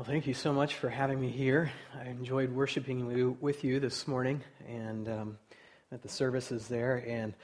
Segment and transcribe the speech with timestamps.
[0.00, 1.70] Well, thank you so much for having me here.
[1.94, 5.38] I enjoyed worshiping with you this morning and um,
[5.92, 7.04] at the services there.
[7.06, 7.34] And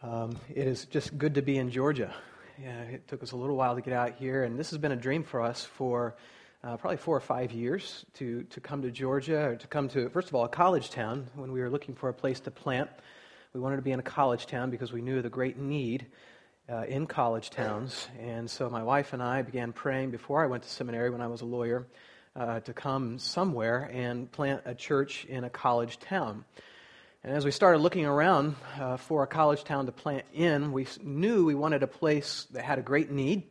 [0.00, 2.14] um, it is just good to be in Georgia.
[2.62, 4.92] Yeah, it took us a little while to get out here, and this has been
[4.92, 6.14] a dream for us for
[6.62, 10.08] uh, probably four or five years to, to come to Georgia, or to come to,
[10.10, 12.90] first of all, a college town when we were looking for a place to plant.
[13.54, 16.06] We wanted to be in a college town because we knew the great need
[16.72, 18.08] uh, in college towns.
[18.18, 21.26] And so my wife and I began praying before I went to seminary when I
[21.26, 21.86] was a lawyer
[22.34, 26.44] uh, to come somewhere and plant a church in a college town.
[27.22, 30.86] And as we started looking around uh, for a college town to plant in, we
[31.02, 33.44] knew we wanted a place that had a great need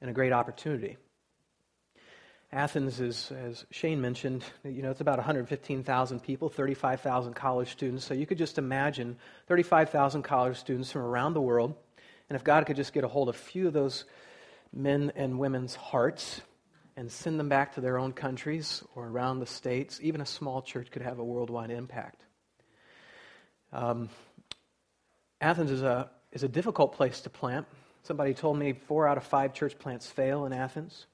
[0.00, 0.96] and a great opportunity.
[2.50, 8.06] Athens is, as Shane mentioned, you know, it's about 115,000 people, 35,000 college students.
[8.06, 9.18] So you could just imagine
[9.48, 11.74] 35,000 college students from around the world
[12.28, 14.04] and if God could just get a hold of a few of those
[14.72, 16.40] men and women's hearts
[16.96, 20.60] and send them back to their own countries or around the states, even a small
[20.60, 22.24] church could have a worldwide impact.
[23.72, 24.10] Um,
[25.40, 27.66] Athens is a, is a difficult place to plant.
[28.02, 31.06] Somebody told me four out of five church plants fail in Athens,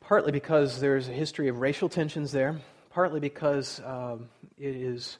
[0.00, 2.60] partly because there's a history of racial tensions there,
[2.90, 5.18] partly because um, it is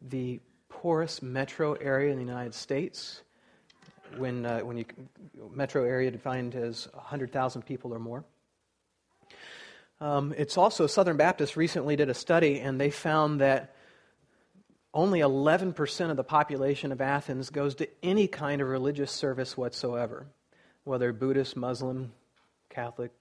[0.00, 3.22] the poorest metro area in the United States
[4.18, 4.84] when, uh, when you
[5.50, 8.24] metro area defined as 100,000 people or more.
[10.00, 13.74] Um, it's also Southern Baptist recently did a study and they found that
[14.94, 20.26] only 11% of the population of Athens goes to any kind of religious service whatsoever,
[20.84, 22.12] whether Buddhist, Muslim,
[22.68, 23.12] Catholic,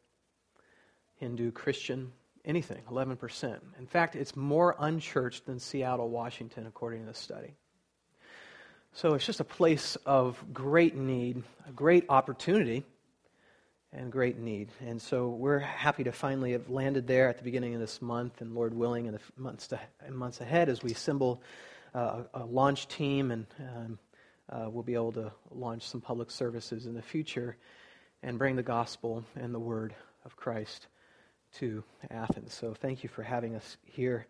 [1.16, 2.11] Hindu, Christian,
[2.44, 3.59] anything, 11%.
[3.78, 7.55] In fact, it's more unchurched than Seattle, Washington, according to the study.
[8.94, 12.84] So it's just a place of great need, a great opportunity,
[13.94, 14.70] and great need.
[14.86, 18.42] And so we're happy to finally have landed there at the beginning of this month,
[18.42, 21.42] and Lord willing, in the months, to, in months ahead, as we assemble
[21.95, 23.99] uh, a launch team, and um,
[24.49, 27.55] uh, we'll be able to launch some public services in the future
[28.23, 29.95] and bring the gospel and the word
[30.26, 30.88] of Christ
[31.60, 32.54] to Athens.
[32.54, 34.27] So thank you for having us here.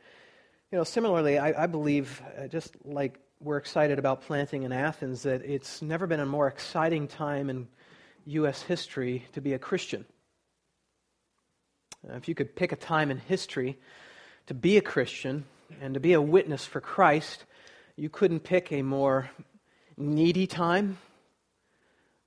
[0.71, 5.23] You know, similarly, I, I believe, uh, just like we're excited about planting in Athens
[5.23, 7.67] that it's never been a more exciting time in
[8.27, 8.61] U.S.
[8.61, 10.05] history to be a Christian.
[12.03, 13.79] If you could pick a time in history
[14.45, 15.45] to be a Christian
[15.81, 17.45] and to be a witness for Christ,
[17.95, 19.31] you couldn't pick a more
[19.97, 20.99] needy time,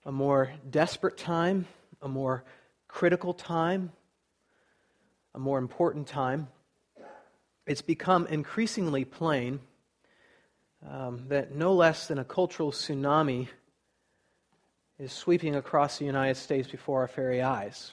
[0.05, 1.69] a more desperate time,
[2.03, 2.45] a more
[2.89, 3.93] critical time,
[5.33, 6.49] a more important time.
[7.67, 9.61] It's become increasingly plain
[10.89, 13.49] um, that no less than a cultural tsunami
[14.99, 17.93] is sweeping across the United States before our very eyes.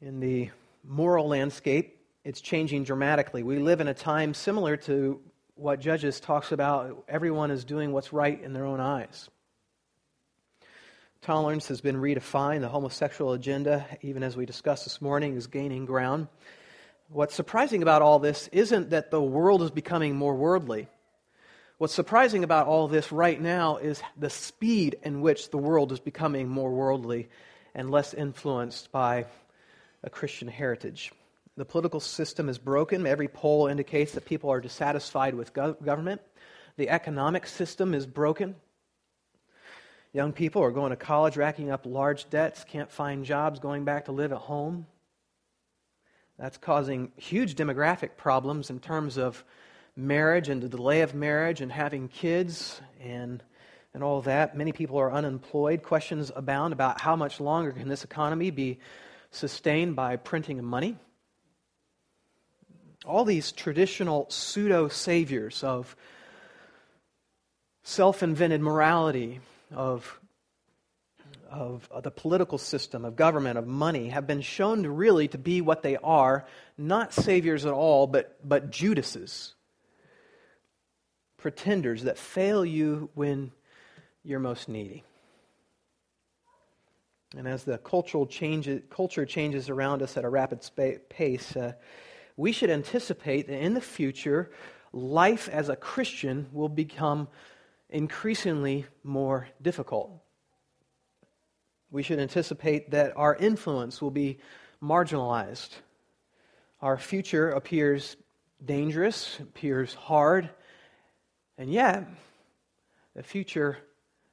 [0.00, 0.50] In the
[0.82, 3.42] moral landscape, it's changing dramatically.
[3.42, 5.20] We live in a time similar to
[5.56, 9.28] what Judges talks about everyone is doing what's right in their own eyes.
[11.22, 12.60] Tolerance has been redefined.
[12.60, 16.28] The homosexual agenda, even as we discussed this morning, is gaining ground.
[17.08, 20.88] What's surprising about all this isn't that the world is becoming more worldly.
[21.84, 26.00] What's surprising about all this right now is the speed in which the world is
[26.00, 27.28] becoming more worldly
[27.74, 29.26] and less influenced by
[30.02, 31.12] a Christian heritage.
[31.58, 33.06] The political system is broken.
[33.06, 36.22] Every poll indicates that people are dissatisfied with government.
[36.78, 38.56] The economic system is broken.
[40.14, 44.06] Young people are going to college, racking up large debts, can't find jobs, going back
[44.06, 44.86] to live at home.
[46.38, 49.44] That's causing huge demographic problems in terms of
[49.96, 53.42] marriage and the delay of marriage and having kids and,
[53.92, 54.56] and all that.
[54.56, 55.82] Many people are unemployed.
[55.82, 58.78] Questions abound about how much longer can this economy be
[59.30, 60.96] sustained by printing money.
[63.06, 65.94] All these traditional pseudo saviors of
[67.82, 69.40] self invented morality,
[69.72, 70.18] of
[71.50, 75.60] of, the political system, of government, of money, have been shown to really to be
[75.60, 79.54] what they are, not saviors at all, but, but Judases
[81.44, 83.52] pretenders that fail you when
[84.22, 85.04] you're most needy.
[87.36, 90.66] And as the cultural changes, culture changes around us at a rapid
[91.10, 91.74] pace, uh,
[92.38, 94.52] we should anticipate that in the future,
[94.94, 97.28] life as a Christian will become
[97.90, 100.12] increasingly more difficult.
[101.90, 104.38] We should anticipate that our influence will be
[104.82, 105.72] marginalized.
[106.80, 108.16] Our future appears
[108.64, 110.48] dangerous, appears hard,
[111.58, 112.08] and yet,
[113.14, 113.78] the future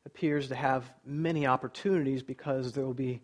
[0.05, 3.21] appears to have many opportunities because there will be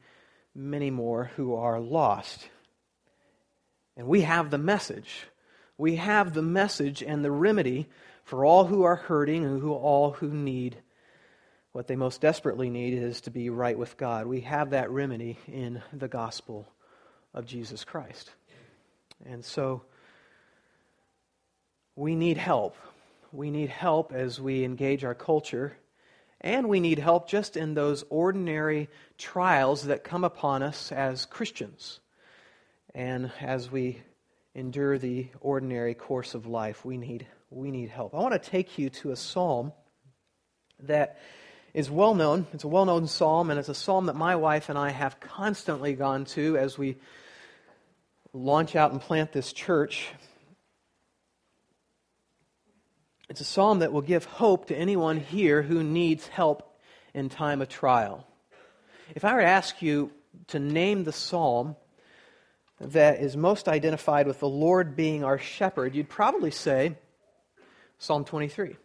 [0.54, 2.48] many more who are lost.
[3.96, 5.26] And we have the message.
[5.78, 7.90] We have the message and the remedy
[8.24, 10.78] for all who are hurting and who all who need
[11.78, 14.26] what they most desperately need is to be right with God.
[14.26, 16.68] We have that remedy in the gospel
[17.36, 18.32] of Jesus Christ.
[19.28, 19.84] And so
[21.96, 22.76] we need help.
[23.38, 25.78] We need help as we engage our culture,
[26.42, 28.90] and we need help just in those ordinary
[29.20, 32.00] trials that come upon us as Christians.
[32.96, 34.02] And as we
[34.56, 38.16] endure the ordinary course of life, we need, we need help.
[38.16, 39.72] I want to take you to a psalm
[40.80, 41.20] that
[41.76, 42.48] is well known.
[42.54, 45.20] It's a well known psalm, and it's a psalm that my wife and I have
[45.20, 46.98] constantly gone to as we
[48.34, 50.08] launch out and plant this church.
[53.30, 56.78] It's a psalm that will give hope to anyone here who needs help
[57.14, 58.26] in time of trial.
[59.16, 60.12] If I were to ask you
[60.48, 61.76] to name the psalm
[62.80, 66.96] that is most identified with the Lord being our shepherd, you'd probably say
[67.98, 68.78] Psalm 23.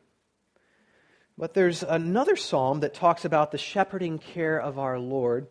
[1.38, 5.46] But there's another psalm that talks about the shepherding care of our Lord,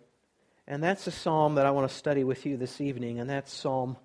[0.68, 3.54] and that's the psalm that I want to study with you this evening, and that's
[3.54, 3.96] Psalm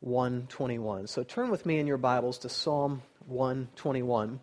[0.00, 1.08] 121.
[1.08, 4.40] So turn with me in your Bibles to Psalm 121.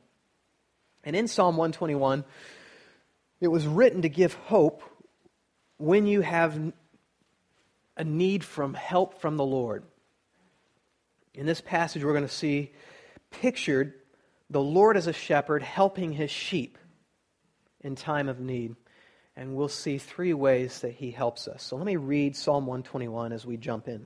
[1.03, 2.23] And in Psalm 121,
[3.41, 4.83] it was written to give hope
[5.77, 6.73] when you have
[7.97, 9.83] a need from help from the Lord.
[11.33, 12.71] In this passage, we're going to see
[13.31, 13.93] pictured
[14.49, 16.77] the Lord as a shepherd helping his sheep
[17.81, 18.75] in time of need.
[19.35, 21.63] And we'll see three ways that he helps us.
[21.63, 24.05] So let me read Psalm 121 as we jump in.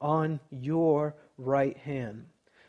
[0.00, 2.26] on your right hand.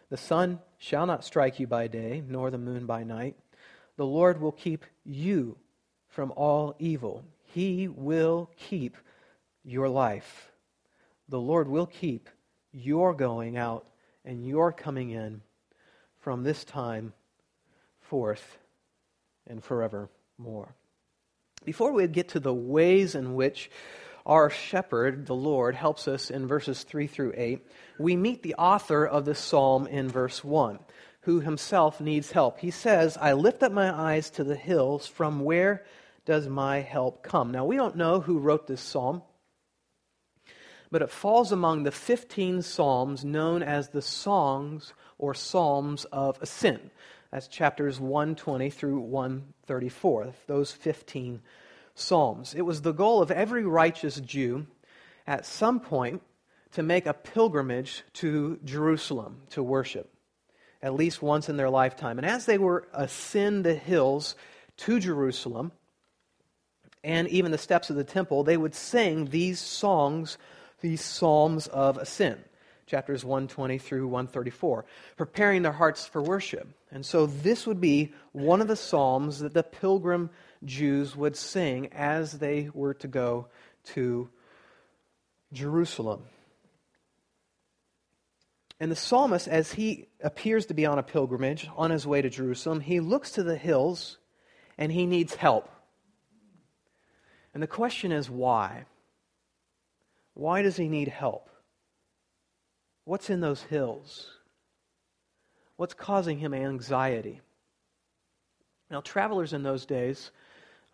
[0.09, 3.35] The sun shall not strike you by day, nor the moon by night.
[3.97, 5.57] The Lord will keep you
[6.07, 7.23] from all evil.
[7.53, 8.97] He will keep
[9.63, 10.51] your life.
[11.27, 12.29] The Lord will keep
[12.71, 13.85] your going out
[14.25, 15.41] and your coming in
[16.19, 17.13] from this time
[18.01, 18.57] forth
[19.47, 20.75] and forevermore.
[21.65, 23.69] Before we get to the ways in which
[24.25, 27.65] our shepherd, the Lord, helps us in verses 3 through 8,
[27.97, 30.79] we meet the author of this psalm in verse 1,
[31.21, 32.59] who himself needs help.
[32.59, 35.07] He says, I lift up my eyes to the hills.
[35.07, 35.83] From where
[36.25, 37.51] does my help come?
[37.51, 39.23] Now, we don't know who wrote this psalm,
[40.91, 46.91] but it falls among the 15 psalms known as the songs or psalms of ascent.
[47.31, 51.41] That's chapters 120 through 134, those 15
[51.99, 52.53] Psalms.
[52.55, 54.67] It was the goal of every righteous Jew
[55.27, 56.21] at some point
[56.73, 60.11] to make a pilgrimage to Jerusalem to worship,
[60.81, 62.17] at least once in their lifetime.
[62.17, 64.35] And as they were ascend the hills
[64.77, 65.71] to Jerusalem
[67.03, 70.37] and even the steps of the temple, they would sing these songs,
[70.81, 72.39] these psalms of ascent
[72.89, 74.83] chapters 120 through 134,
[75.15, 76.67] preparing their hearts for worship.
[76.91, 80.31] And so this would be one of the psalms that the pilgrim
[80.63, 83.47] Jews would sing as they were to go
[83.85, 84.29] to
[85.53, 86.23] Jerusalem.
[88.79, 92.29] And the psalmist, as he appears to be on a pilgrimage on his way to
[92.29, 94.17] Jerusalem, he looks to the hills
[94.77, 95.69] and he needs help.
[97.53, 98.85] And the question is why?
[100.33, 101.49] Why does he need help?
[103.03, 104.29] What's in those hills?
[105.75, 107.41] What's causing him anxiety?
[108.89, 110.31] Now, travelers in those days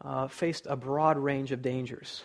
[0.04, 2.24] uh, faced a broad range of dangers.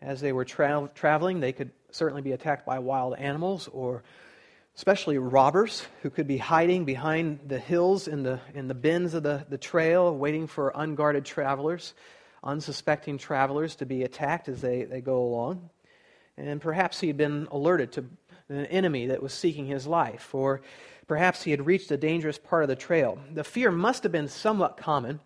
[0.00, 4.02] As they were tra- traveling, they could certainly be attacked by wild animals or
[4.76, 9.22] especially robbers who could be hiding behind the hills in the, in the bends of
[9.22, 11.94] the, the trail, waiting for unguarded travelers,
[12.42, 15.68] unsuspecting travelers to be attacked as they, they go along.
[16.38, 18.04] And perhaps he had been alerted to
[18.48, 20.62] an enemy that was seeking his life, or
[21.06, 23.18] perhaps he had reached a dangerous part of the trail.
[23.32, 25.20] The fear must have been somewhat common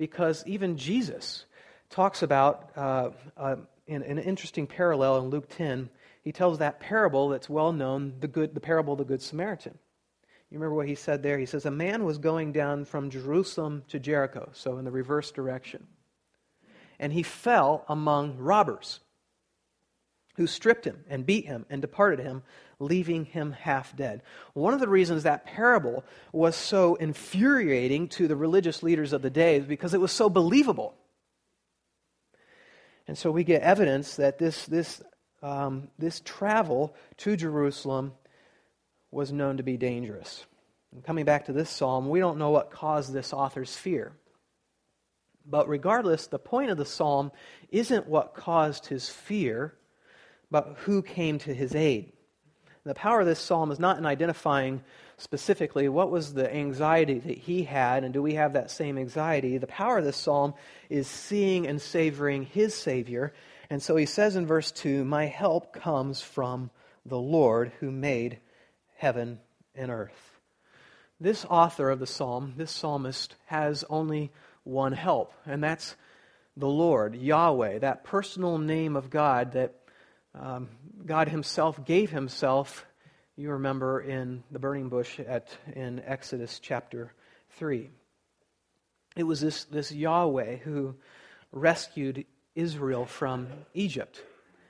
[0.00, 1.44] because even Jesus
[1.90, 5.90] talks about, uh, uh, in, in, an interesting parallel in Luke 10,
[6.22, 9.78] he tells that parable that's well known, the, good, the parable of the Good Samaritan.
[10.50, 11.38] You remember what he said there?
[11.38, 15.32] He says, A man was going down from Jerusalem to Jericho, so in the reverse
[15.32, 15.86] direction.
[16.98, 19.00] And he fell among robbers
[20.36, 22.42] who stripped him and beat him and departed him,
[22.80, 24.22] leaving him half dead.
[24.54, 29.30] One of the reasons that parable was so infuriating to the religious leaders of the
[29.30, 30.94] day is because it was so believable.
[33.06, 35.02] And so we get evidence that this, this,
[35.42, 38.12] um, this travel to Jerusalem
[39.10, 40.44] was known to be dangerous.
[40.92, 44.12] And coming back to this psalm, we don't know what caused this author's fear.
[45.46, 47.32] But regardless, the point of the psalm
[47.70, 49.74] isn't what caused his fear
[50.50, 52.12] but who came to his aid.
[52.84, 54.82] The power of this psalm is not in identifying
[55.18, 59.58] specifically what was the anxiety that he had, and do we have that same anxiety.
[59.58, 60.54] The power of this psalm
[60.88, 63.34] is seeing and savoring his Savior.
[63.68, 66.70] And so he says in verse 2 My help comes from
[67.04, 68.38] the Lord who made
[68.96, 69.40] heaven
[69.74, 70.38] and earth.
[71.20, 74.30] This author of the psalm, this psalmist, has only
[74.64, 75.96] one help, and that's
[76.56, 79.79] the Lord, Yahweh, that personal name of God that
[80.34, 80.68] um,
[81.04, 82.86] God Himself gave Himself,
[83.36, 87.12] you remember, in the burning bush at, in Exodus chapter
[87.58, 87.90] 3.
[89.16, 90.94] It was this, this Yahweh who
[91.52, 94.22] rescued Israel from Egypt.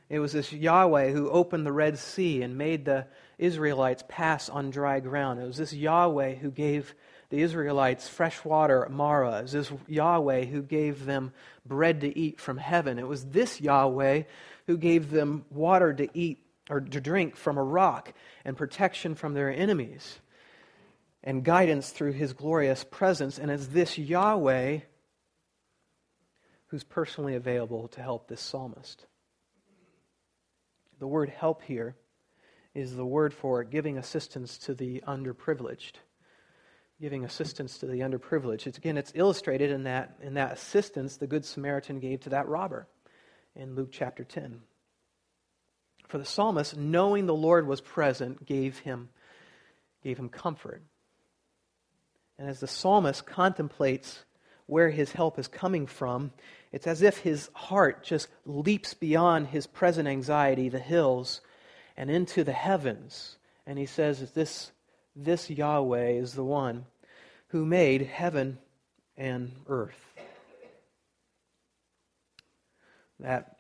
[0.09, 3.07] It was this Yahweh who opened the Red Sea and made the
[3.39, 5.41] Israelites pass on dry ground.
[5.41, 6.95] It was this Yahweh who gave
[7.31, 9.39] the Israelites fresh water at Marah.
[9.39, 11.33] It was this Yahweh who gave them
[11.65, 12.99] bread to eat from heaven.
[12.99, 14.25] It was this Yahweh
[14.67, 18.13] who gave them water to eat or to drink from a rock
[18.45, 20.21] and protection from their enemies
[21.23, 23.39] and guidance through his glorious presence.
[23.39, 24.81] And it's this Yahweh
[26.69, 29.05] who's personally available to help this psalmist.
[31.01, 31.97] The word help here
[32.75, 35.95] is the word for giving assistance to the underprivileged.
[37.01, 38.67] Giving assistance to the underprivileged.
[38.67, 42.47] It's, again, it's illustrated in that, in that assistance the Good Samaritan gave to that
[42.47, 42.87] robber
[43.57, 44.61] in Luke chapter 10.
[46.09, 49.11] For the psalmist, knowing the Lord was present, gave him,
[50.03, 50.83] gave him comfort.
[52.39, 54.25] And as the psalmist contemplates
[54.67, 56.33] where his help is coming from,
[56.73, 61.41] it's as if his heart just leaps beyond his present anxiety, the hills,
[61.97, 63.37] and into the heavens.
[63.67, 64.73] And he says, This,
[65.15, 66.87] this Yahweh is the one
[67.49, 68.59] who made heaven
[69.17, 70.10] and earth.
[73.21, 73.59] That,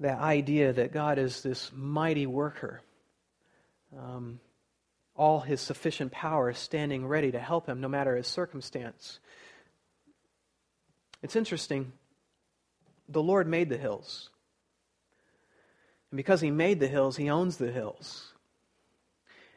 [0.00, 2.80] that idea that God is this mighty worker.
[3.96, 4.40] Um,
[5.16, 9.20] all his sufficient power standing ready to help him no matter his circumstance.
[11.22, 11.92] It's interesting.
[13.08, 14.30] The Lord made the hills.
[16.10, 18.32] And because he made the hills, he owns the hills.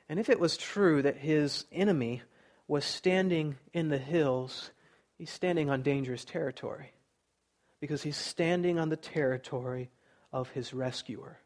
[0.10, 2.22] And if it was true that his enemy
[2.68, 4.72] was standing in the hills,
[5.18, 6.92] he's standing on dangerous territory
[7.80, 9.90] because he's standing on the territory
[10.32, 11.38] of his rescuer.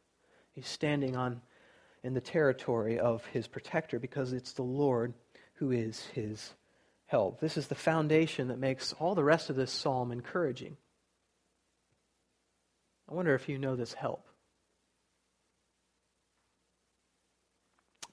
[0.54, 1.42] He's standing on
[2.04, 5.14] in the territory of his protector because it's the Lord
[5.56, 6.54] who is his
[7.06, 7.40] help.
[7.40, 10.78] This is the foundation that makes all the rest of this psalm encouraging.
[13.10, 14.26] I wonder if you know this help.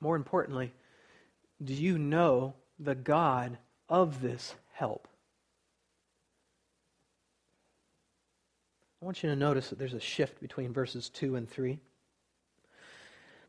[0.00, 0.72] More importantly,
[1.62, 3.58] do you know the God
[3.88, 5.07] of this help?
[9.00, 11.78] I want you to notice that there's a shift between verses 2 and 3.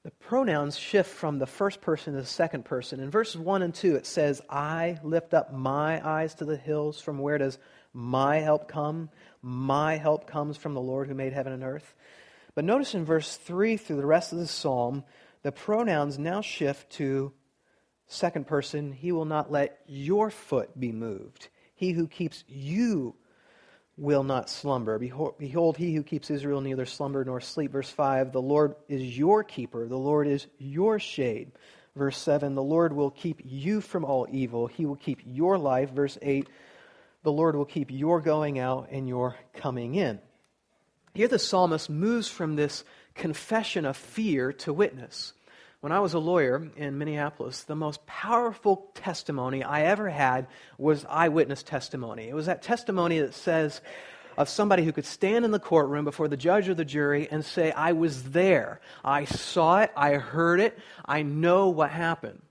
[0.03, 3.00] The pronouns shift from the first person to the second person.
[3.00, 7.01] In verses 1 and 2, it says, I lift up my eyes to the hills.
[7.01, 7.58] From where does
[7.94, 9.10] my help come?
[9.41, 11.96] My help comes from the Lord who made heaven and earth.
[12.53, 15.03] But notice in verse 3 through the rest of the psalm,
[15.41, 17.34] the pronouns now shift to
[18.06, 18.91] second person.
[18.91, 21.50] He will not let your foot be moved.
[21.74, 23.15] He who keeps you
[24.00, 24.98] will not slumber.
[24.98, 27.72] Behold, he who keeps Israel neither slumber nor sleep.
[27.72, 31.51] Verse 5 The Lord is your keeper, the Lord is your shade.
[31.96, 35.91] Verse 7 The Lord will keep you from all evil, he will keep your life.
[35.91, 36.48] Verse 8
[37.24, 40.20] The Lord will keep your going out and your coming in.
[41.13, 42.84] Here the psalmist moves from this
[43.15, 45.34] confession of fear to witness.
[45.82, 51.06] When I was a lawyer in Minneapolis, the most powerful testimony I ever had was
[51.06, 52.28] eyewitness testimony.
[52.28, 53.80] It was that testimony that says,
[54.40, 57.44] of somebody who could stand in the courtroom before the judge or the jury and
[57.44, 58.80] say, I was there.
[59.04, 59.92] I saw it.
[59.98, 60.80] I heard it.
[61.06, 62.42] I know what happened.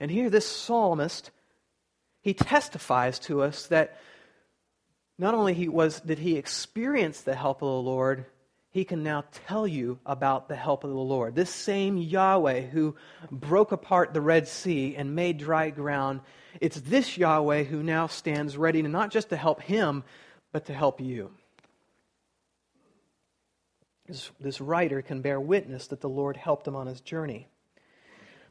[0.00, 1.30] And here, this psalmist,
[2.22, 4.00] he testifies to us that
[5.16, 8.26] not only he was, did he experience the help of the Lord,
[8.70, 11.34] he can now tell you about the help of the Lord.
[11.34, 12.96] This same Yahweh who
[13.30, 16.20] broke apart the Red Sea and made dry ground,
[16.60, 20.04] it's this Yahweh who now stands ready to not just to help him,
[20.52, 21.30] but to help you.
[24.06, 27.46] This, this writer can bear witness that the Lord helped him on his journey.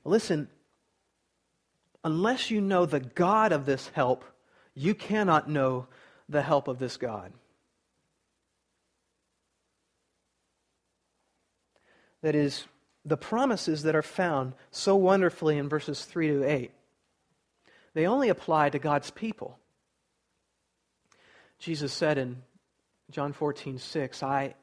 [0.03, 0.47] Listen,
[2.03, 4.23] unless you know the God of this help,
[4.73, 5.87] you cannot know
[6.29, 7.33] the help of this God.
[12.21, 12.65] That is,
[13.05, 16.71] the promises that are found so wonderfully in verses 3 to 8,
[17.93, 19.57] they only apply to God's people.
[21.59, 22.43] Jesus said in
[23.09, 24.55] John 14, 6, I,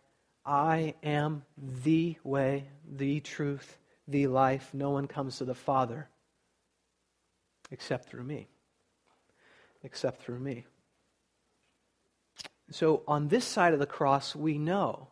[0.45, 4.71] I am the way, the truth, the life.
[4.73, 6.09] No one comes to the Father
[7.71, 8.47] except through me.
[9.83, 10.65] Except through me.
[12.71, 15.09] So on this side of the cross, we know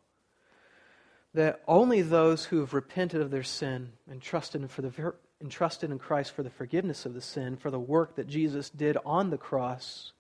[1.35, 5.91] that only those who have repented of their sin and trusted for the, and trusted
[5.91, 9.31] in Christ for the forgiveness of the sin, for the work that Jesus did on
[9.31, 10.12] the cross,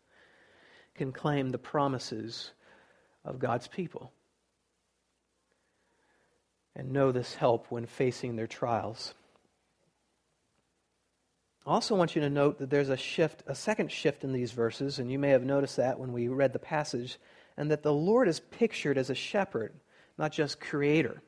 [0.94, 2.52] can claim the promises
[3.24, 4.12] of God's people
[6.74, 9.14] and know this help when facing their trials.
[11.66, 14.52] I also want you to note that there's a shift, a second shift in these
[14.52, 17.18] verses, and you may have noticed that when we read the passage,
[17.56, 19.72] and that the Lord is pictured as a shepherd,
[20.18, 21.22] not just creator.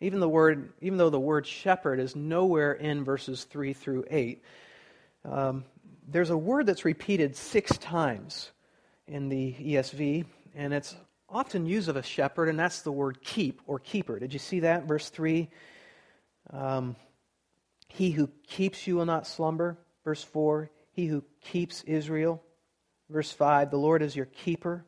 [0.00, 4.42] Even, the word, even though the word shepherd is nowhere in verses 3 through 8,
[5.24, 5.64] um,
[6.06, 8.50] there's a word that's repeated six times
[9.06, 10.94] in the ESV, and it's
[11.28, 14.18] often used of a shepherd, and that's the word keep or keeper.
[14.18, 14.86] Did you see that?
[14.86, 15.48] Verse 3.
[16.50, 16.96] Um,
[17.88, 19.78] he who keeps you will not slumber.
[20.04, 20.70] Verse 4.
[20.92, 22.42] He who keeps Israel.
[23.08, 23.70] Verse 5.
[23.70, 24.84] The Lord is your keeper.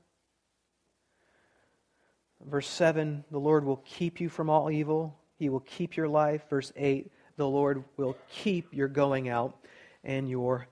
[2.44, 3.24] Verse 7.
[3.30, 5.18] The Lord will keep you from all evil.
[5.38, 6.42] He will keep your life.
[6.50, 7.10] Verse 8.
[7.36, 9.56] The Lord will keep your going out
[10.04, 10.68] and your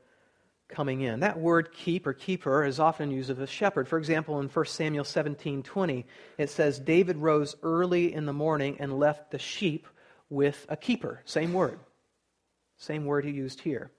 [0.69, 1.21] coming in.
[1.21, 3.89] That word keep or keeper is often used of a shepherd.
[3.89, 6.07] For example, in 1 Samuel 17 20,
[6.39, 9.87] it says, David rose early in the morning and left the sheep
[10.31, 11.21] with a keeper.
[11.25, 11.79] Same word.
[12.77, 13.91] Same word he used here.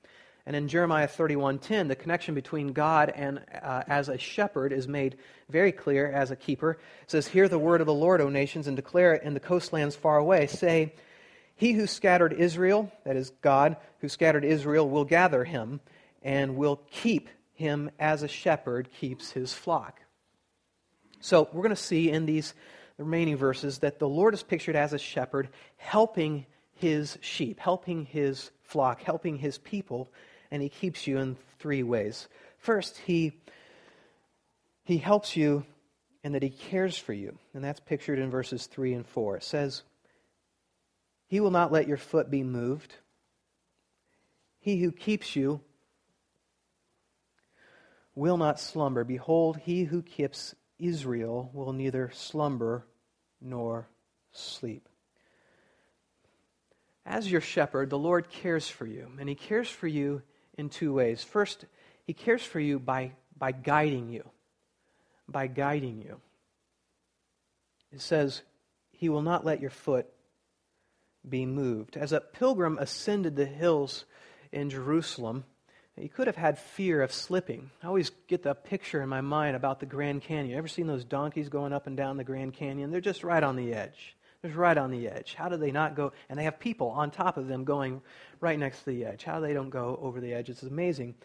[0.45, 5.17] And in Jeremiah 31:10, the connection between God and uh, as a shepherd is made
[5.49, 6.71] very clear as a keeper.
[7.03, 9.39] It says, "Hear the word of the Lord, O nations, and declare it in the
[9.39, 10.45] coastlands far away.
[10.47, 10.93] Say,
[11.55, 15.79] He who scattered Israel, that is God, who scattered Israel, will gather him,
[16.21, 20.01] and will keep him as a shepherd keeps his flock.
[21.21, 22.53] So we're going to see in these
[22.97, 28.51] remaining verses that the Lord is pictured as a shepherd helping his sheep, helping his
[28.63, 30.11] flock, helping his people,
[30.51, 32.27] and he keeps you in three ways.
[32.57, 33.39] First, he,
[34.83, 35.65] he helps you
[36.23, 39.37] in that he cares for you, and that's pictured in verses 3 and 4.
[39.37, 39.83] It says,
[41.27, 42.95] He will not let your foot be moved.
[44.59, 45.61] He who keeps you
[48.15, 49.03] will not slumber.
[49.03, 52.87] Behold, he who keeps Israel will neither slumber
[53.41, 53.87] nor
[54.31, 54.89] sleep.
[57.05, 60.23] As your shepherd, the Lord cares for you, and he cares for you
[60.57, 61.23] in two ways.
[61.23, 61.65] First,
[62.05, 64.23] he cares for you by, by guiding you.
[65.27, 66.19] By guiding you.
[67.91, 68.41] It says,
[68.91, 70.07] He will not let your foot
[71.27, 71.97] be moved.
[71.97, 74.05] As a pilgrim ascended the hills
[74.51, 75.45] in Jerusalem,
[75.97, 77.71] he could have had fear of slipping.
[77.81, 80.57] I always get the picture in my mind about the Grand Canyon.
[80.57, 82.91] Ever seen those donkeys going up and down the Grand Canyon?
[82.91, 84.14] They're just right on the edge.
[84.53, 85.33] Right on the edge.
[85.33, 86.11] How do they not go?
[86.29, 88.01] And they have people on top of them going
[88.41, 89.23] right next to the edge.
[89.23, 90.49] How they don't go over the edge?
[90.49, 91.15] It's amazing.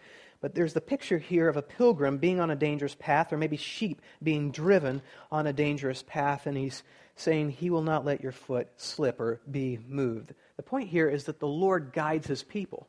[0.41, 3.57] But there's the picture here of a pilgrim being on a dangerous path, or maybe
[3.57, 6.83] sheep being driven on a dangerous path, and he's
[7.15, 10.33] saying, He will not let your foot slip or be moved.
[10.57, 12.89] The point here is that the Lord guides his people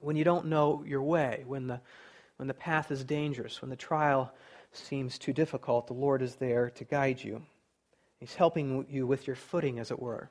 [0.00, 1.80] when you don't know your way, when the,
[2.36, 4.32] when the path is dangerous, when the trial
[4.72, 7.42] seems too difficult, the Lord is there to guide you.
[8.20, 10.30] He's helping you with your footing, as it were.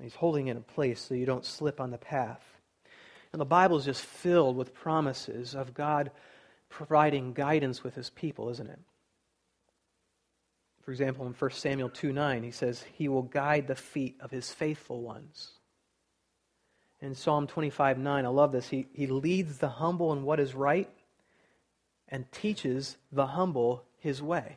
[0.00, 2.42] He's holding it in place so you don't slip on the path.
[3.32, 6.10] And the Bible is just filled with promises of God
[6.68, 8.78] providing guidance with his people, isn't it?
[10.82, 14.30] For example, in 1 Samuel 2 9, he says, He will guide the feet of
[14.30, 15.52] his faithful ones
[17.00, 18.24] in Psalm 25 9.
[18.24, 18.68] I love this.
[18.68, 20.88] He, he leads the humble in what is right
[22.08, 24.56] and teaches the humble his way.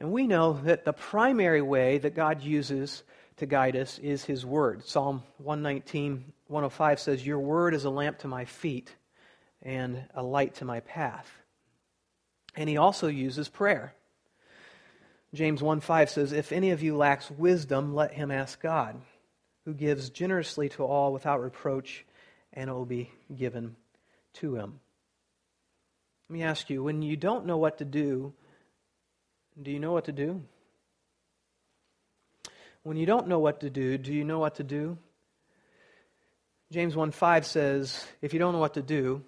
[0.00, 3.02] And we know that the primary way that God uses
[3.36, 4.84] to guide us is his word.
[4.86, 8.94] Psalm 119, 105 says, Your word is a lamp to my feet
[9.62, 11.30] and a light to my path.
[12.56, 13.94] And he also uses prayer.
[15.34, 19.00] James 1 5 says, If any of you lacks wisdom, let him ask God
[19.64, 22.04] who gives generously to all without reproach,
[22.52, 23.76] and it will be given
[24.34, 24.80] to him.
[26.28, 28.32] Let me ask you when you don't know what to do,
[29.62, 30.42] do you know what to do?
[32.82, 34.96] When you don't know what to do, do you know what to do?
[36.72, 39.22] James 1 5 says, If you don't know what to do,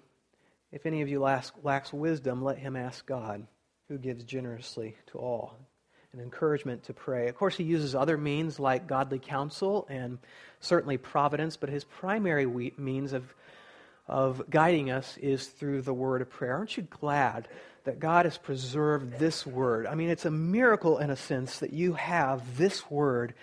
[0.71, 3.45] if any of you lacks, lacks wisdom, let him ask God,
[3.89, 5.55] who gives generously to all.
[6.13, 7.27] An encouragement to pray.
[7.27, 10.19] Of course, he uses other means like godly counsel and
[10.59, 12.45] certainly providence, but his primary
[12.77, 13.33] means of,
[14.07, 16.55] of guiding us is through the word of prayer.
[16.55, 17.47] Aren't you glad
[17.83, 19.87] that God has preserved this word.
[19.87, 23.33] I mean, it's a miracle in a sense that you have this word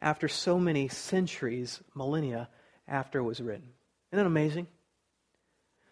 [0.00, 2.48] after so many centuries, millennia
[2.88, 3.68] after it was written.
[4.12, 4.66] Isn't that amazing?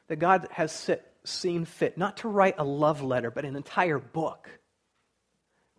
[0.09, 0.91] That God has
[1.25, 4.49] seen fit not to write a love letter, but an entire book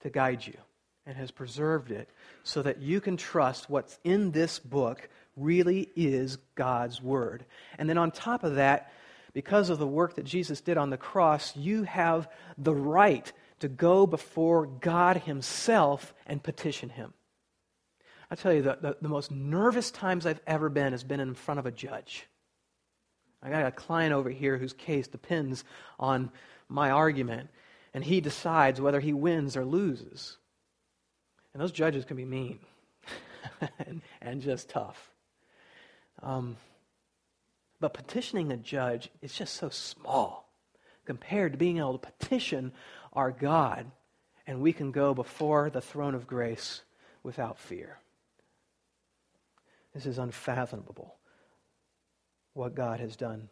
[0.02, 0.58] to guide you
[1.06, 2.10] and has preserved it
[2.44, 7.46] so that you can trust what's in this book really is God's word.
[7.80, 8.92] And then on top of that,
[9.40, 13.70] because of the work that Jesus did on the cross, you have the right to
[13.70, 17.14] go before God Himself and petition Him.
[18.30, 21.36] I tell you, the, the, the, most nervous times I've ever been has been in
[21.36, 22.28] front of a judge.
[23.42, 25.64] I got a client over here whose case depends
[25.98, 26.32] on
[26.68, 27.50] my argument,
[27.94, 30.36] and he decides whether he wins or loses.
[31.54, 32.60] And those judges can be mean
[33.88, 35.12] and, and just tough.
[36.22, 36.58] Um,
[37.80, 40.50] but petitioning a judge is just so small
[41.06, 42.72] compared to being able to petition
[43.14, 43.90] our God,
[44.46, 46.84] and we can go before the throne of grace
[47.24, 47.98] without fear.
[49.94, 51.16] This is unfathomable
[52.54, 53.50] what God has done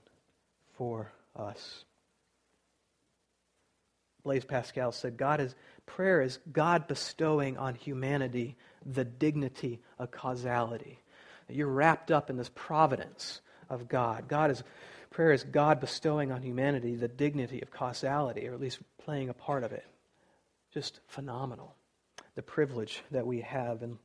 [0.78, 1.86] for us.
[4.24, 11.00] Blaise Pascal said, God is, prayer is God bestowing on humanity the dignity of causality.
[11.50, 14.28] You're wrapped up in this providence of God.
[14.28, 14.64] God is
[15.10, 19.34] prayer is God bestowing on humanity the dignity of causality, or at least playing a
[19.34, 19.86] part of it.
[20.74, 21.74] Just phenomenal.
[22.36, 23.98] The privilege that we have, and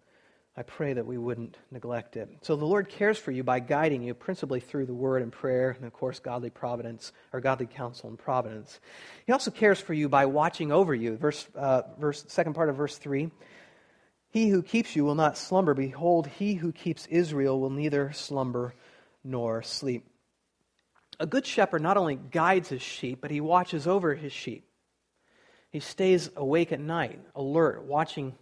[0.57, 2.29] I pray that we wouldn't neglect it.
[2.43, 5.71] So the Lord cares for you by guiding you principally through the word and prayer,
[5.71, 8.81] and of course, godly providence, or godly counsel and providence.
[9.27, 11.17] He also cares for you by watching over you.
[11.17, 13.31] Verse, uh, verse, second part of verse 3.
[14.31, 15.75] He who keeps you will not slumber.
[15.75, 18.75] Behold, he who keeps Israel will neither slumber
[19.25, 20.07] nor sleep.
[21.21, 24.67] A good shepherd not only guides his sheep, but he watches over his sheep.
[25.71, 28.35] He stays awake at night, alert, watching,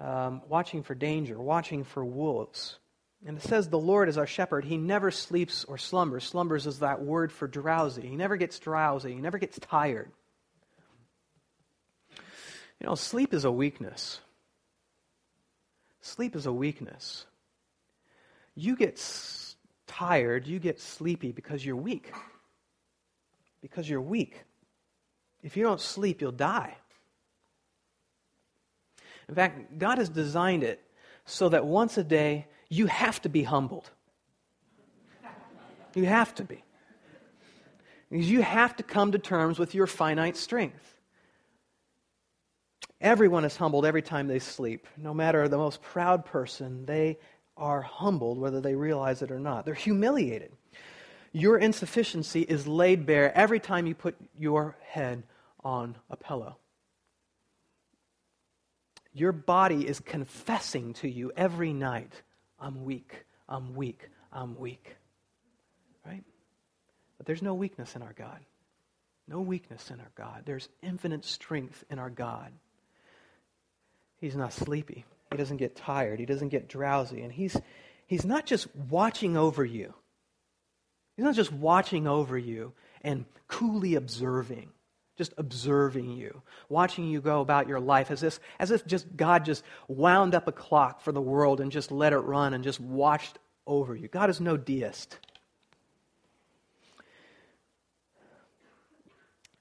[0.00, 2.78] um, watching for danger, watching for wolves.
[3.24, 4.64] And it says, The Lord is our shepherd.
[4.64, 6.24] He never sleeps or slumbers.
[6.24, 8.02] Slumbers is that word for drowsy.
[8.02, 9.14] He never gets drowsy.
[9.14, 10.10] He never gets tired.
[12.80, 14.20] You know, sleep is a weakness.
[16.02, 17.24] Sleep is a weakness.
[18.54, 18.98] You get
[19.96, 22.12] tired, you get sleepy because you're weak.
[23.62, 24.44] Because you're weak.
[25.42, 26.76] If you don't sleep, you'll die.
[29.28, 30.82] In fact, God has designed it
[31.24, 33.90] so that once a day you have to be humbled.
[35.94, 36.62] You have to be.
[38.10, 40.94] Because you have to come to terms with your finite strength.
[43.00, 44.86] Everyone is humbled every time they sleep.
[44.96, 47.18] No matter the most proud person, they
[47.56, 49.64] are humbled, whether they realize it or not.
[49.64, 50.52] They're humiliated.
[51.32, 55.22] Your insufficiency is laid bare every time you put your head
[55.64, 56.56] on a pillow.
[59.12, 62.12] Your body is confessing to you every night
[62.58, 64.96] I'm weak, I'm weak, I'm weak.
[66.06, 66.24] Right?
[67.18, 68.40] But there's no weakness in our God.
[69.28, 70.42] No weakness in our God.
[70.44, 72.52] There's infinite strength in our God.
[74.18, 75.04] He's not sleepy.
[75.30, 76.20] He doesn't get tired.
[76.20, 77.22] He doesn't get drowsy.
[77.22, 77.56] And he's,
[78.06, 79.94] he's not just watching over you.
[81.16, 84.70] He's not just watching over you and coolly observing,
[85.16, 89.44] just observing you, watching you go about your life as if, as if just God
[89.44, 92.80] just wound up a clock for the world and just let it run and just
[92.80, 94.08] watched over you.
[94.08, 95.18] God is no deist.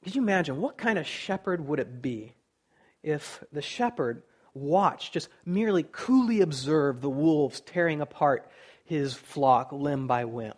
[0.04, 2.36] Could you imagine what kind of shepherd would it be
[3.02, 4.22] if the shepherd
[4.56, 8.50] watch, just merely coolly observe the wolves tearing apart
[8.86, 10.54] his flock limb by limb.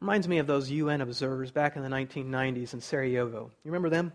[0.00, 3.52] Reminds me of those UN observers back in the 1990s in Sarajevo.
[3.62, 4.12] You remember them?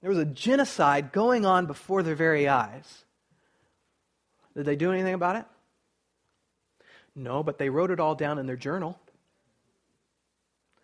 [0.00, 3.04] There was a genocide going on before their very eyes.
[4.54, 5.44] Did they do anything about it?
[7.14, 8.98] No, but they wrote it all down in their journal.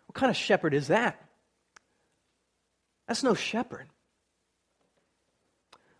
[0.07, 1.19] What kind of shepherd is that?
[3.07, 3.87] That's no shepherd.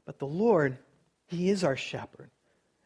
[0.06, 0.78] But the Lord
[1.28, 2.30] he is our shepherd.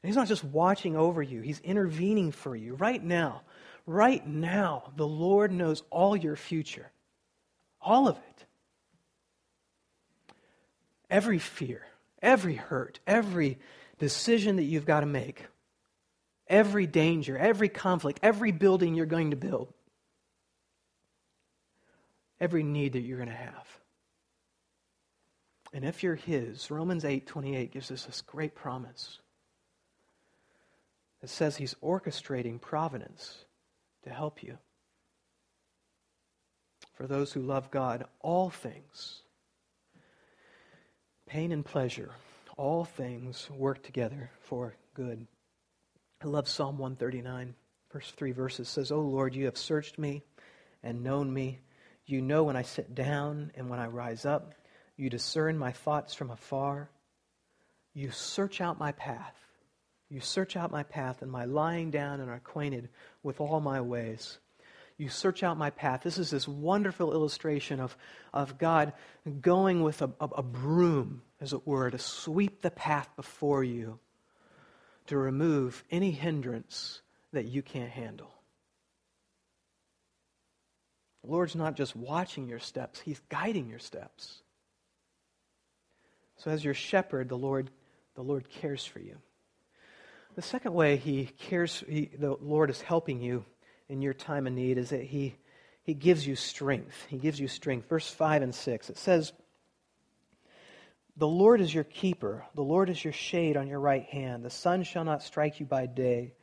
[0.04, 3.42] And he's not just watching over you, he's intervening for you right now.
[3.86, 6.92] Right now, the Lord knows all your future.
[7.82, 8.46] All of it.
[11.10, 11.86] every fear,
[12.22, 13.58] every hurt, every
[14.00, 15.46] decision that you've got to make,
[16.48, 19.74] every danger, every conflict, every building you're going to build,
[22.40, 23.68] every need that you're going to have.
[25.74, 29.20] And if you're his, Romans 8:28 gives us this great promise.
[31.22, 33.46] It says he's orchestrating providence
[34.04, 34.58] to help you.
[36.94, 39.24] For those who love God, all things,
[41.26, 42.12] pain and pleasure,
[42.56, 45.28] all things work together for good.
[46.22, 47.56] I love Psalm 139,
[47.92, 50.24] verse 3 verses says, "O Lord, you have searched me
[50.82, 51.60] and known me.
[52.06, 54.54] You know when I sit down and when I rise up.
[54.98, 56.90] You discern my thoughts from afar.
[57.94, 59.36] You search out my path.
[60.10, 62.90] You search out my path and my lying down and are acquainted
[63.24, 64.40] with all my ways.
[64.98, 66.02] You search out my path.
[66.02, 67.96] This is this wonderful illustration of,
[68.34, 68.94] of God
[69.42, 74.00] going with a, a, a broom, as it were, to sweep the path before you,
[75.08, 77.02] to remove any hindrance
[77.34, 78.34] that you can't handle.
[81.24, 84.42] The Lord's not just watching your steps, He's guiding your steps.
[86.38, 87.70] So as your shepherd, the Lord,
[88.16, 89.18] the Lord cares for you.
[90.36, 93.44] The second way he cares, he, the Lord is helping you
[93.90, 95.36] in your time of need is that he,
[95.82, 97.08] he gives you strength.
[97.10, 97.90] He gives you strength.
[97.90, 99.34] Verse 5 and 6, it says,
[101.18, 102.46] The Lord is your keeper.
[102.54, 104.46] The Lord is your shade on your right hand.
[104.46, 106.34] The sun shall not strike you by day,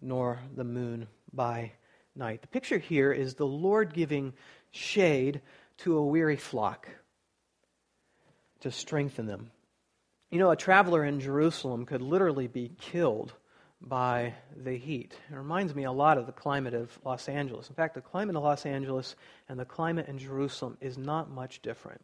[0.00, 1.72] nor the moon by
[2.14, 2.42] night.
[2.42, 4.32] The picture here is the Lord giving
[4.70, 5.40] shade
[5.78, 6.88] to a weary flock
[8.60, 9.50] to strengthen them.
[10.30, 13.32] You know, a traveler in Jerusalem could literally be killed
[13.80, 15.14] by the heat.
[15.30, 17.68] It reminds me a lot of the climate of Los Angeles.
[17.68, 19.16] In fact, the climate of Los Angeles
[19.48, 22.02] and the climate in Jerusalem is not much different.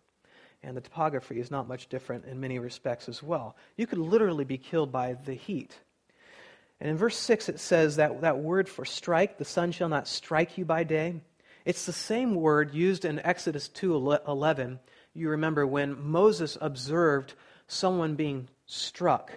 [0.63, 3.57] And the topography is not much different in many respects as well.
[3.77, 5.79] You could literally be killed by the heat.
[6.81, 10.09] And in verse 6, it says that, that word for strike, the sun shall not
[10.09, 11.21] strike you by day.
[11.65, 14.79] It's the same word used in Exodus 2:11
[15.17, 17.35] you remember when Moses observed
[17.67, 19.33] someone being struck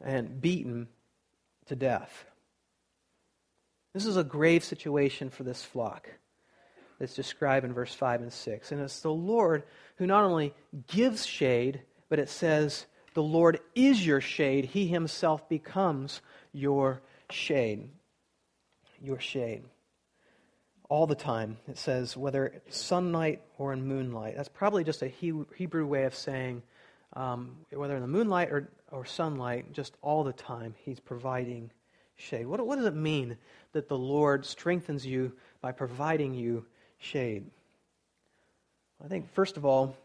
[0.00, 0.88] and beaten
[1.66, 2.24] to death.
[3.92, 6.08] This is a grave situation for this flock
[6.98, 8.72] that's described in verse 5 and 6.
[8.72, 9.64] And it's the Lord
[9.96, 10.54] who not only
[10.86, 14.66] gives shade, but it says, The Lord is your shade.
[14.66, 16.20] He himself becomes
[16.52, 17.88] your shade.
[19.02, 19.64] Your shade
[20.90, 21.56] all the time.
[21.68, 24.34] It says whether sunlight or in moonlight.
[24.36, 26.62] That's probably just a Hebrew way of saying
[27.14, 31.70] um, whether in the moonlight or, or sunlight, just all the time, He's providing
[32.16, 32.46] shade.
[32.46, 33.38] What, what does it mean
[33.72, 36.66] that the Lord strengthens you by providing you
[36.98, 37.46] shade?
[39.02, 39.96] I think, first of all,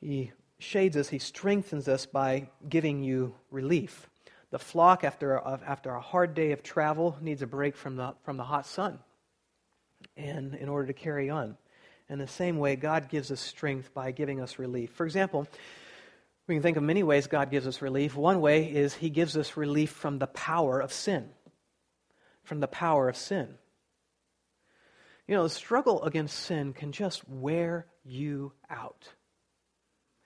[0.00, 4.08] He shades us, He strengthens us by giving you relief.
[4.50, 8.14] The flock, after a, after a hard day of travel, needs a break from the,
[8.24, 9.00] from the hot sun
[10.16, 11.56] and in order to carry on.
[12.08, 14.90] In the same way, God gives us strength by giving us relief.
[14.92, 15.46] For example,
[16.46, 18.16] we can think of many ways God gives us relief.
[18.16, 21.28] One way is He gives us relief from the power of sin.
[22.42, 23.48] From the power of sin.
[25.28, 29.06] You know, the struggle against sin can just wear you out.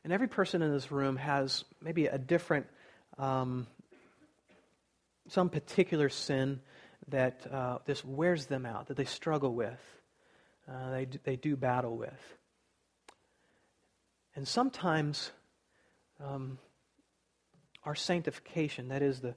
[0.03, 2.67] And every person in this room has maybe a different,
[3.19, 3.67] um,
[5.29, 6.61] some particular sin
[7.09, 9.81] that uh, this wears them out, that they struggle with,
[10.69, 12.37] uh, they, do, they do battle with.
[14.37, 15.31] And sometimes
[16.25, 16.59] um,
[17.85, 19.35] our sanctification, that is, the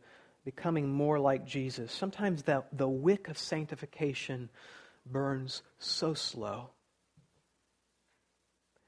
[0.48, 4.50] becoming more like Jesus, sometimes the, the wick of sanctification
[5.06, 6.70] burns so slow.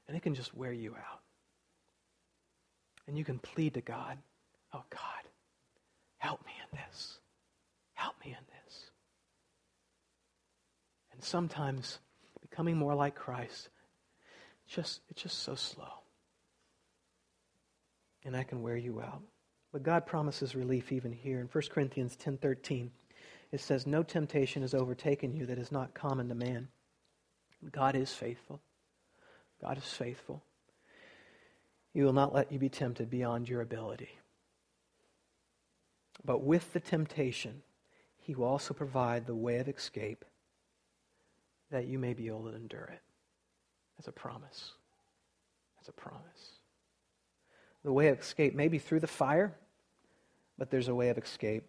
[0.08, 1.20] And it can just wear you out.
[3.06, 4.16] And you can plead to God,
[4.72, 5.28] oh God,
[6.16, 7.18] help me in this.
[7.92, 8.90] Help me in this.
[11.20, 11.98] And sometimes
[12.40, 13.68] becoming more like Christ,
[14.66, 15.92] just, it's just so slow.
[18.24, 19.20] And that can wear you out.
[19.70, 21.38] But God promises relief even here.
[21.38, 22.88] In 1 Corinthians 10.13,
[23.52, 26.68] it says, No temptation has overtaken you that is not common to man.
[27.70, 28.62] God is faithful.
[29.60, 30.42] God is faithful.
[31.92, 34.08] He will not let you be tempted beyond your ability.
[36.24, 37.60] But with the temptation,
[38.16, 40.24] he will also provide the way of escape
[41.70, 43.00] that you may be able to endure it.
[43.96, 44.72] That's a promise.
[45.76, 46.58] That's a promise.
[47.84, 49.54] The way of escape may be through the fire,
[50.58, 51.64] but there's a way of escape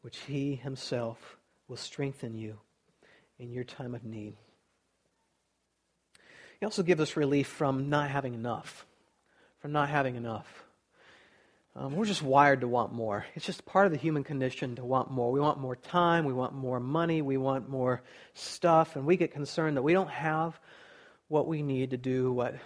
[0.00, 1.36] which He Himself
[1.68, 2.58] will strengthen you
[3.38, 4.34] in your time of need.
[6.60, 8.86] He also gives us relief from not having enough,
[9.58, 10.64] from not having enough.
[11.74, 13.24] Um, we're just wired to want more.
[13.34, 15.32] It's just part of the human condition to want more.
[15.32, 18.02] We want more time, we want more money, we want more
[18.34, 20.58] stuff, and we get concerned that we don't have
[21.28, 22.56] what we need to do what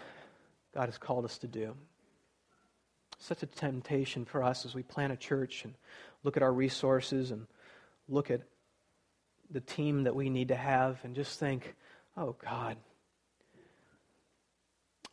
[0.75, 1.77] God has called us to do.
[3.19, 5.75] Such a temptation for us as we plan a church and
[6.25, 7.47] look at our resources and
[8.09, 8.41] look at
[9.53, 11.77] the team that we need to have and just think,
[12.17, 12.77] oh God,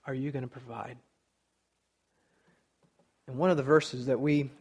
[0.08, 0.98] are you going to provide?
[3.28, 4.52] And one of the verses that we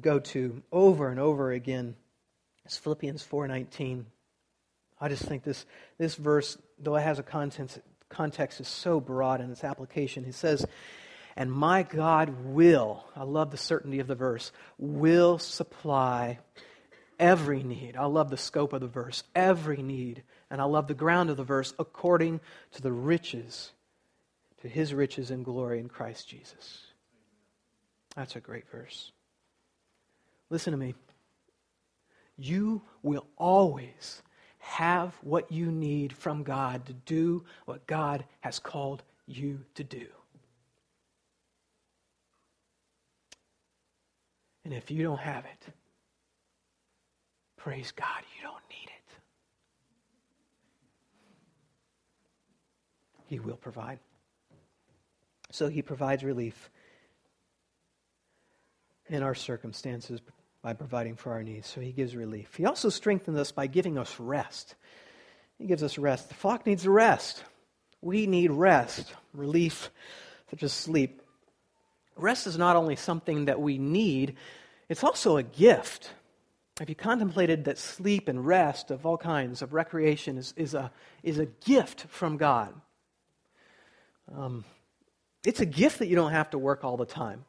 [0.00, 1.96] go to over and over again
[2.64, 4.06] is Philippians 4:19.
[5.00, 5.66] I just think this,
[5.98, 10.24] this verse, though it has a context, context, is so broad in its application.
[10.24, 10.64] He says,
[11.36, 16.38] and my God will, I love the certainty of the verse, will supply
[17.18, 17.94] every need.
[17.96, 20.22] I love the scope of the verse, every need.
[20.50, 22.40] And I love the ground of the verse, according
[22.72, 23.72] to the riches,
[24.62, 26.85] to his riches and glory in Christ Jesus.
[28.16, 29.12] That's a great verse.
[30.48, 30.94] Listen to me.
[32.38, 34.22] You will always
[34.58, 40.06] have what you need from God to do what God has called you to do.
[44.64, 45.72] And if you don't have it,
[47.56, 49.14] praise God, you don't need it.
[53.26, 54.00] He will provide.
[55.52, 56.70] So he provides relief
[59.08, 60.20] in our circumstances
[60.62, 61.68] by providing for our needs.
[61.68, 62.54] So he gives relief.
[62.56, 64.74] He also strengthens us by giving us rest.
[65.58, 66.28] He gives us rest.
[66.28, 67.44] The flock needs rest.
[68.02, 69.90] We need rest, relief,
[70.50, 71.22] such as sleep.
[72.16, 74.36] Rest is not only something that we need,
[74.88, 76.10] it's also a gift.
[76.78, 80.90] Have you contemplated that sleep and rest of all kinds of recreation is, is, a,
[81.22, 82.74] is a gift from God?
[84.36, 84.64] Um,
[85.44, 87.44] it's a gift that you don't have to work all the time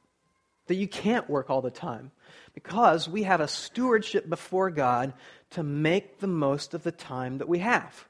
[0.67, 2.11] that you can't work all the time
[2.53, 5.13] because we have a stewardship before God
[5.51, 8.07] to make the most of the time that we have.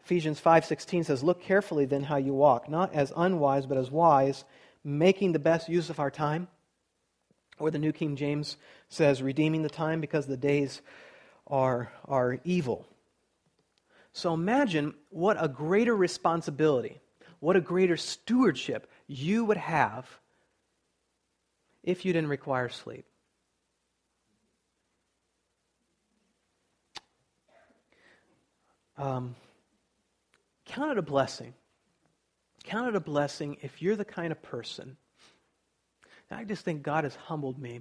[0.00, 4.44] Ephesians 5:16 says, "Look carefully then how you walk, not as unwise but as wise,
[4.82, 6.48] making the best use of our time."
[7.58, 8.56] Or the New King James
[8.88, 10.80] says, "Redeeming the time because the days
[11.46, 12.86] are are evil."
[14.12, 17.00] So imagine what a greater responsibility,
[17.40, 20.20] what a greater stewardship you would have
[21.88, 23.06] if you didn't require sleep.
[28.98, 29.34] Um,
[30.66, 31.54] count it a blessing.
[32.64, 34.98] Count it a blessing if you're the kind of person.
[36.30, 37.80] I just think God has humbled me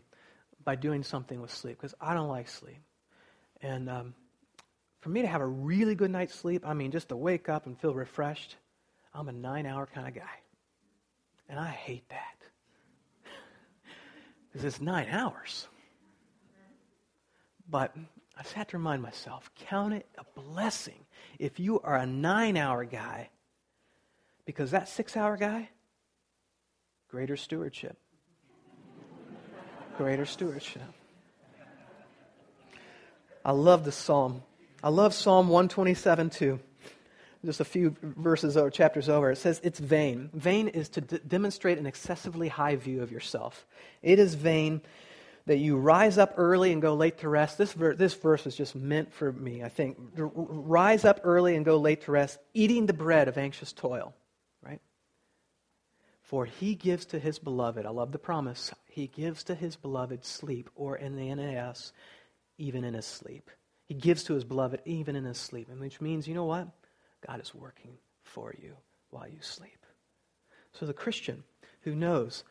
[0.64, 2.80] by doing something with sleep because I don't like sleep.
[3.62, 4.14] And um,
[5.02, 7.66] for me to have a really good night's sleep, I mean, just to wake up
[7.66, 8.56] and feel refreshed,
[9.14, 10.40] I'm a nine hour kind of guy.
[11.50, 12.37] And I hate that
[14.58, 15.68] because it's nine hours.
[17.70, 17.96] But
[18.36, 21.06] I just have to remind myself count it a blessing
[21.38, 23.30] if you are a nine hour guy,
[24.46, 25.70] because that six hour guy,
[27.08, 28.00] greater stewardship.
[29.96, 30.82] greater stewardship.
[33.46, 34.42] I love the psalm.
[34.84, 36.60] I love Psalm 127 too
[37.46, 40.30] just a few verses or chapters over, it says it's vain.
[40.34, 43.66] Vain is to d- demonstrate an excessively high view of yourself.
[44.02, 44.82] It is vain
[45.46, 47.58] that you rise up early and go late to rest.
[47.58, 49.98] This, ver- this verse is just meant for me, I think.
[50.18, 54.14] R- rise up early and go late to rest, eating the bread of anxious toil,
[54.62, 54.82] right?
[56.22, 60.26] For he gives to his beloved, I love the promise, he gives to his beloved
[60.26, 61.94] sleep, or in the NAS,
[62.58, 63.50] even in his sleep.
[63.86, 66.68] He gives to his beloved even in his sleep, and which means, you know what?
[67.28, 68.74] God is working for you
[69.10, 69.86] while you sleep.
[70.74, 71.44] So the Christian
[71.82, 72.44] who knows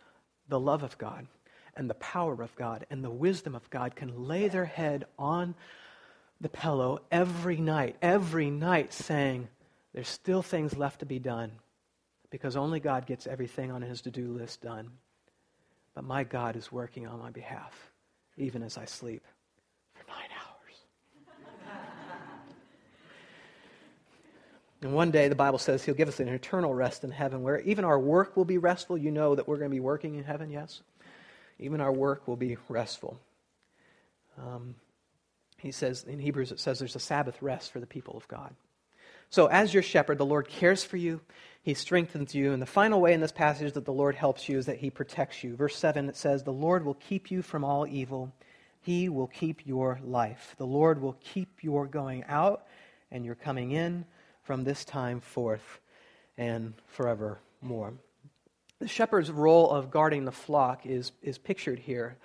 [0.49, 1.27] the love of God
[1.77, 5.55] and the power of God and the wisdom of God can lay their head on
[6.41, 9.49] the pillow every night, every night saying,
[9.95, 11.53] There's still things left to be done
[12.31, 14.91] because only God gets everything on his to do list done.
[15.95, 17.93] But my God is working on my behalf,
[18.37, 19.25] even as I sleep.
[24.83, 27.61] And one day, the Bible says He'll give us an eternal rest in heaven where
[27.61, 28.99] even our work will be restful.
[28.99, 30.83] You know that we're going to be working in heaven, yes?
[31.59, 33.19] Even our work will be restful.
[34.39, 34.75] Um,
[35.59, 38.55] he says, in Hebrews, it says there's a Sabbath rest for the people of God.
[39.31, 41.21] So, as your shepherd, the Lord cares for you,
[41.63, 42.53] He strengthens you.
[42.53, 44.91] And the final way in this passage that the Lord helps you is that He
[44.91, 45.57] protects you.
[45.57, 48.33] Verse 7, it says, The Lord will keep you from all evil,
[48.83, 50.55] He will keep your life.
[50.59, 52.67] The Lord will keep your going out
[53.11, 54.05] and your coming in
[54.47, 55.81] from this time forth
[56.39, 57.95] and forevermore.
[58.79, 62.17] The shepherd's role of guarding the flock is, is pictured here.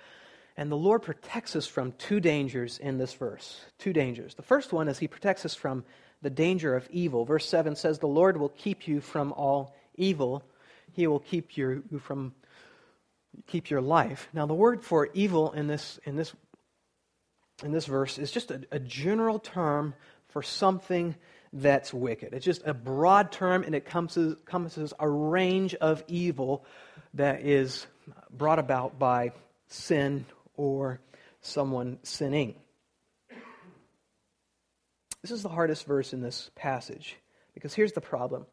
[0.56, 3.60] And the Lord protects us from two dangers in this verse.
[3.78, 4.34] Two dangers.
[4.34, 5.84] The first one is He protects us from
[6.20, 7.24] the danger of evil.
[7.24, 10.44] Verse 7 says, The Lord will keep you from all evil.
[10.92, 12.34] He will keep you from
[13.48, 14.28] keep your life.
[14.32, 16.32] Now, the word for evil in this, in this,
[17.64, 19.94] in this verse is just a, a general term
[20.28, 21.16] for something
[21.52, 22.32] that's wicked.
[22.32, 26.64] It's just a broad term, and it encompasses a range of evil
[27.14, 27.86] that is
[28.30, 29.32] brought about by
[29.68, 30.24] sin
[30.56, 31.00] or
[31.40, 32.54] someone sinning.
[35.20, 37.16] This is the hardest verse in this passage
[37.54, 38.46] because here's the problem.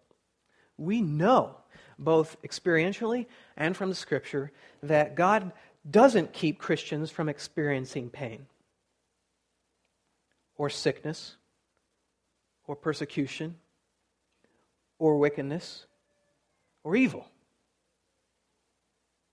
[0.78, 1.56] We know,
[1.98, 3.26] both experientially
[3.58, 4.52] and from the scripture,
[4.84, 5.52] that God
[5.90, 8.46] doesn't keep Christians from experiencing pain
[10.58, 11.36] or sickness
[12.70, 13.56] or persecution
[15.00, 15.88] or wickedness
[16.84, 17.26] or evil.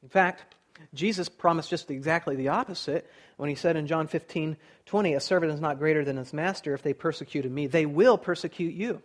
[0.02, 0.54] In fact,
[0.94, 4.56] Jesus promised just exactly the opposite when he said in John 15
[4.86, 6.72] 20, A servant is not greater than his master.
[6.72, 9.02] If they persecuted me, they will persecute you.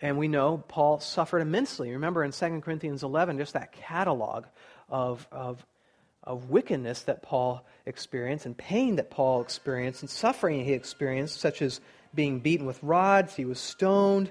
[0.00, 1.90] And we know Paul suffered immensely.
[1.90, 4.46] Remember in 2 Corinthians 11, just that catalog
[4.88, 5.64] of, of
[6.26, 11.62] of wickedness that Paul experienced, and pain that Paul experienced, and suffering he experienced, such
[11.62, 11.80] as
[12.14, 14.30] being beaten with rods, he was stoned,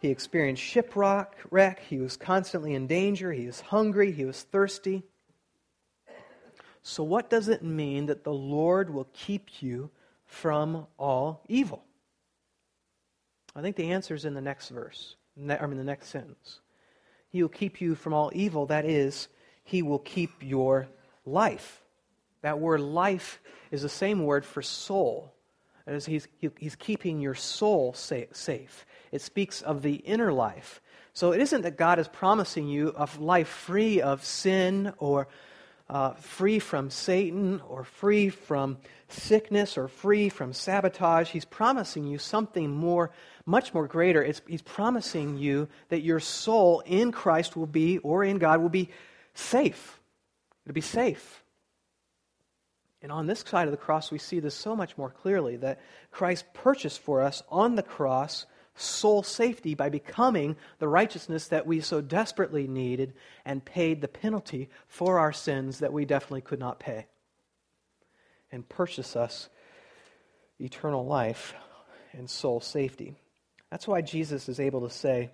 [0.00, 5.02] he experienced shipwreck, wreck, he was constantly in danger, he was hungry, he was thirsty.
[6.82, 9.90] So, what does it mean that the Lord will keep you
[10.26, 11.84] from all evil?
[13.54, 16.60] I think the answer is in the next verse, I mean, the next sentence.
[17.30, 19.28] He will keep you from all evil, that is,
[19.64, 20.88] he will keep your
[21.24, 21.82] life.
[22.42, 25.32] That word life is the same word for soul.
[25.86, 28.86] As he's, he's keeping your soul safe.
[29.10, 30.80] It speaks of the inner life.
[31.12, 35.28] So it isn't that God is promising you a life free of sin or
[35.90, 41.28] uh, free from Satan or free from sickness or free from sabotage.
[41.28, 43.10] He's promising you something more,
[43.44, 44.22] much more greater.
[44.22, 48.70] It's, he's promising you that your soul in Christ will be, or in God, will
[48.70, 48.88] be
[49.34, 50.00] safe
[50.66, 51.42] to be safe.
[53.02, 55.80] And on this side of the cross, we see this so much more clearly that
[56.10, 61.80] Christ purchased for us on the cross soul safety by becoming the righteousness that we
[61.80, 63.12] so desperately needed
[63.44, 67.06] and paid the penalty for our sins that we definitely could not pay.
[68.50, 69.48] And purchase us
[70.58, 71.54] eternal life
[72.12, 73.16] and soul safety.
[73.70, 75.30] That's why Jesus is able to say,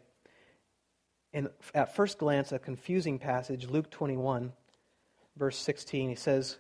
[1.33, 4.53] in, at first glance, a confusing passage, Luke 21,
[5.39, 6.59] verse 16, he says,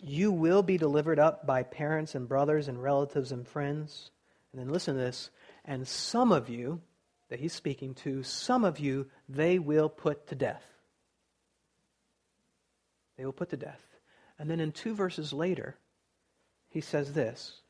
[0.00, 4.10] You will be delivered up by parents and brothers and relatives and friends.
[4.52, 5.30] And then listen to this.
[5.64, 6.80] And some of you,
[7.28, 10.64] that he's speaking to, some of you they will put to death.
[13.16, 13.80] They will put to death.
[14.38, 15.76] And then in two verses later,
[16.68, 17.60] he says this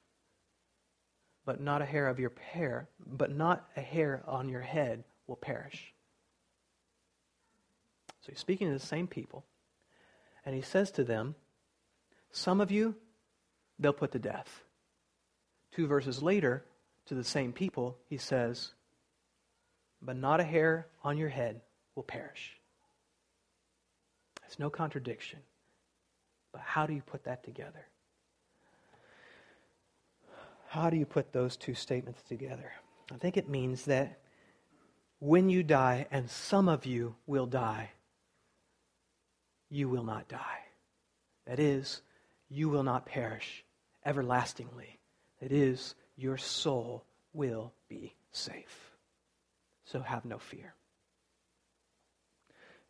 [1.45, 5.37] but not a hair of your hair, but not a hair on your head will
[5.37, 5.93] perish.
[8.23, 9.45] So he's speaking to the same people.
[10.45, 11.35] And he says to them,
[12.31, 12.97] Some of you,
[13.79, 14.63] they'll put to death.
[15.73, 16.65] Two verses later,
[17.07, 18.73] to the same people, he says,
[20.01, 21.61] But not a hair on your head
[21.95, 22.57] will perish.
[24.47, 25.41] It's no contradiction.
[26.53, 27.87] But how do you put that together?
[30.69, 32.73] How do you put those two statements together?
[33.13, 34.19] I think it means that
[35.19, 37.91] when you die, and some of you will die,
[39.75, 40.61] you will not die.
[41.47, 42.01] That is,
[42.49, 43.65] you will not perish
[44.07, 45.01] everlastingly.
[45.43, 48.93] That is, your soul will be safe.
[49.85, 50.75] So have no fear.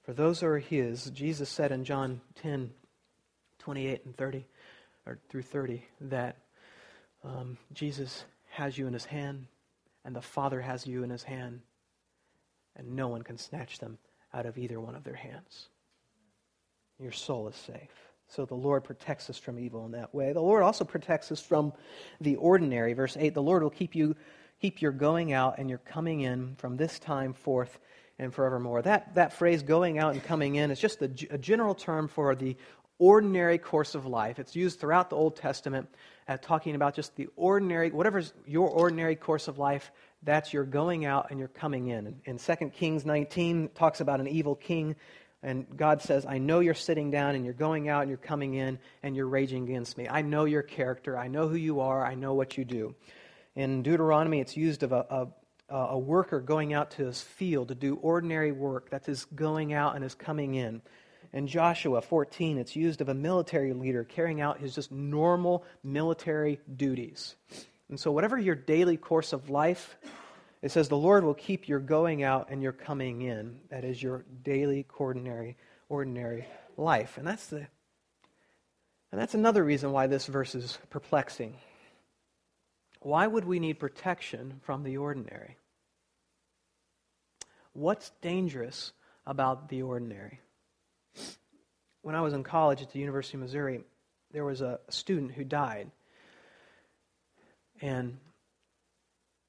[0.02, 2.70] For those who are his, Jesus said in John 10,
[3.60, 4.46] 28 and 30,
[5.06, 6.36] or through 30, that
[7.24, 9.46] um, Jesus has you in his hand,
[10.04, 11.62] and the Father has you in his hand,
[12.76, 13.96] and no one can snatch them
[14.34, 15.70] out of either one of their hands
[16.98, 17.90] your soul is safe.
[18.28, 20.32] So the Lord protects us from evil in that way.
[20.32, 21.72] The Lord also protects us from
[22.20, 22.94] the ordinary.
[22.94, 24.16] Verse 8 The Lord will keep you
[24.60, 27.78] keep your going out and your coming in from this time forth
[28.18, 28.80] and forevermore.
[28.80, 32.34] That, that phrase, going out and coming in, is just a, a general term for
[32.34, 32.56] the
[32.98, 34.38] ordinary course of life.
[34.38, 35.88] It's used throughout the Old Testament
[36.28, 39.90] at talking about just the ordinary, whatever's your ordinary course of life,
[40.22, 42.20] that's your going out and your coming in.
[42.24, 44.96] In 2 Kings 19, talks about an evil king
[45.44, 48.54] and God says, I know you're sitting down and you're going out and you're coming
[48.54, 50.08] in and you're raging against me.
[50.08, 51.18] I know your character.
[51.18, 52.04] I know who you are.
[52.04, 52.94] I know what you do.
[53.54, 55.28] In Deuteronomy, it's used of a,
[55.68, 58.88] a, a worker going out to his field to do ordinary work.
[58.88, 60.80] That's his going out and his coming in.
[61.34, 66.58] In Joshua 14, it's used of a military leader carrying out his just normal military
[66.74, 67.36] duties.
[67.90, 69.98] And so, whatever your daily course of life,
[70.64, 73.60] it says the Lord will keep your going out and your coming in.
[73.68, 75.58] That is your daily, ordinary,
[75.90, 76.46] ordinary
[76.78, 77.18] life.
[77.18, 77.66] And that's the
[79.12, 81.58] and that's another reason why this verse is perplexing.
[83.00, 85.58] Why would we need protection from the ordinary?
[87.74, 88.92] What's dangerous
[89.26, 90.40] about the ordinary?
[92.00, 93.82] When I was in college at the University of Missouri,
[94.32, 95.90] there was a student who died.
[97.82, 98.16] And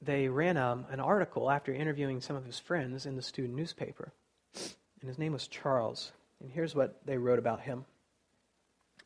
[0.01, 4.13] they ran um, an article after interviewing some of his friends in the student newspaper.
[5.01, 6.11] And his name was Charles.
[6.41, 7.85] And here's what they wrote about him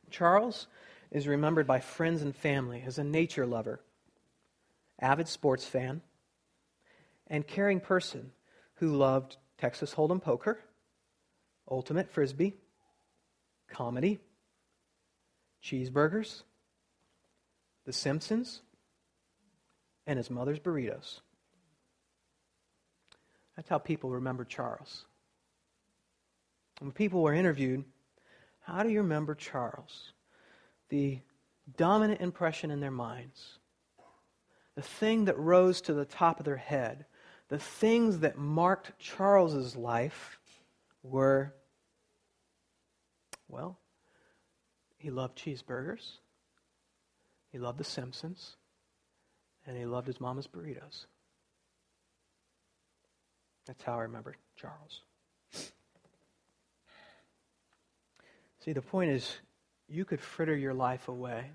[0.09, 0.67] Charles
[1.11, 3.81] is remembered by friends and family as a nature lover,
[4.99, 6.01] avid sports fan,
[7.27, 8.31] and caring person
[8.75, 10.59] who loved Texas Hold'em poker,
[11.69, 12.55] ultimate frisbee,
[13.67, 14.19] comedy,
[15.63, 16.43] cheeseburgers,
[17.85, 18.61] The Simpsons,
[20.09, 21.19] and his mother's burritos.
[23.55, 25.05] That's how people remember Charles.
[26.79, 27.85] When people were interviewed,
[28.61, 30.13] how do you remember Charles?
[30.89, 31.19] The
[31.77, 33.59] dominant impression in their minds,
[34.73, 37.05] the thing that rose to the top of their head,
[37.49, 40.39] the things that marked Charles's life
[41.03, 41.53] were,
[43.47, 43.77] well,
[44.97, 46.13] he loved cheeseburgers,
[47.51, 48.55] he loved The Simpsons,
[49.69, 51.05] and he loved his mama's burritos.
[53.67, 55.01] That's how I remember Charles.
[58.65, 59.37] See, the point is,
[59.87, 61.51] you could fritter your life away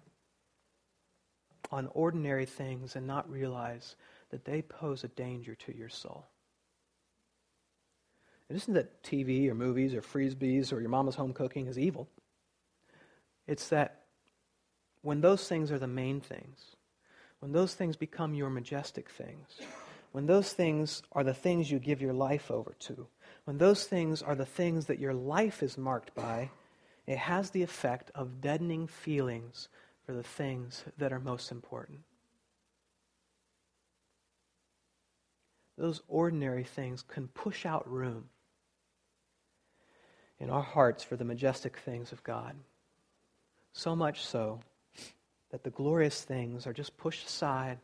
[1.73, 3.97] on ordinary things and not realize
[4.31, 6.25] that they pose a danger to your soul.
[8.49, 12.09] It isn't that TV or movies or frisbees or your mama's home cooking is evil.
[13.49, 14.03] It's that
[15.03, 16.77] when those things are the main things,
[17.45, 19.61] when those things become your majestic things,
[20.13, 23.07] when those things are the things you give your life over to,
[23.45, 26.49] when those things are the things that your life is marked by,
[27.07, 29.69] it has the effect of deadening feelings
[30.07, 31.99] for the things that are most important.
[35.77, 38.31] Those ordinary things can push out room
[40.41, 42.57] in our hearts for the majestic things of God.
[43.75, 44.61] So much so
[45.55, 47.79] that the glorious things are just pushed aside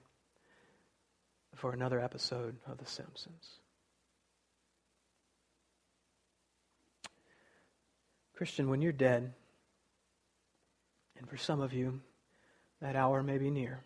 [1.54, 3.60] for another episode of The Simpsons.
[8.34, 9.32] Christian, when you're dead,
[11.16, 12.00] and for some of you,
[12.80, 13.78] that hour may be near.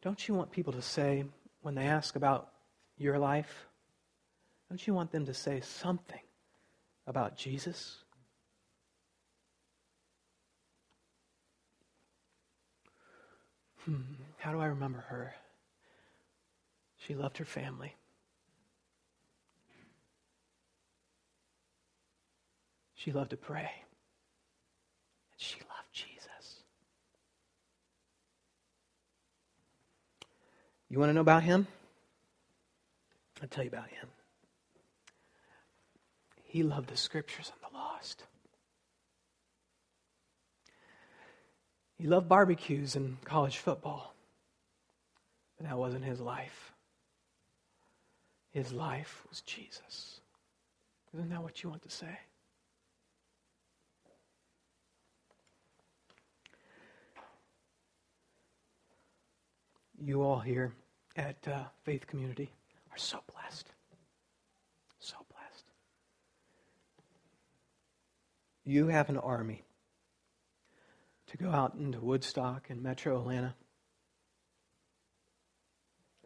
[0.00, 1.26] Don't you want people to say,
[1.60, 2.48] when they ask about
[2.96, 3.66] your life,
[4.70, 6.22] don't you want them to say something
[7.06, 7.98] about Jesus?
[13.84, 14.02] Hmm,
[14.38, 15.34] how do I remember her?
[16.98, 17.96] She loved her family.
[22.94, 23.70] She loved to pray.
[25.32, 26.62] And she loved Jesus.
[30.88, 31.66] You want to know about him?
[33.42, 34.08] I'll tell you about him.
[36.44, 38.24] He loved the scriptures and the lost.
[42.02, 44.12] He loved barbecues and college football.
[45.56, 46.72] But that wasn't his life.
[48.50, 50.20] His life was Jesus.
[51.14, 52.18] Isn't that what you want to say?
[60.00, 60.72] you all here
[61.14, 62.50] at uh, Faith Community
[62.90, 63.68] are so blessed.
[64.98, 65.66] So blessed.
[68.64, 69.62] You have an army
[71.32, 73.54] to go out into Woodstock and Metro Atlanta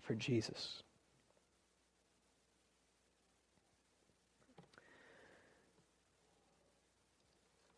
[0.03, 0.83] for Jesus.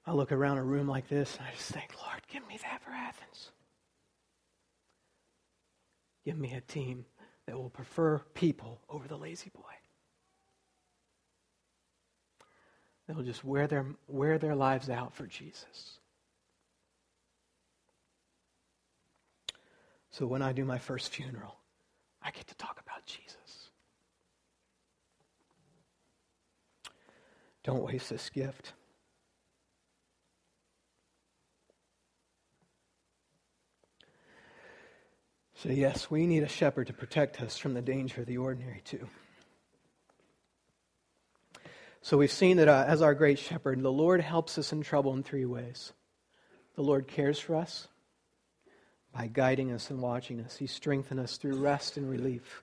[0.07, 2.81] I look around a room like this and I just think, Lord, give me that
[2.83, 3.51] for Athens.
[6.24, 7.05] Give me a team
[7.45, 9.61] that will prefer people over the La-Z-Boy.
[13.07, 15.99] They'll just wear their, wear their lives out for Jesus.
[20.19, 21.55] So when I do my first funeral,
[22.21, 23.71] I get to talk about Jesus.
[27.62, 28.73] Don't waste this gift.
[35.55, 38.83] So, yes, we need a shepherd to protect us from the danger of the ordinary,
[38.85, 39.07] too.
[42.01, 45.14] So, we've seen that uh, as our great shepherd, the Lord helps us in trouble
[45.14, 45.93] in three ways.
[46.75, 47.87] The Lord cares for us
[49.13, 52.63] by guiding us and watching us, He strengthens us through rest and relief,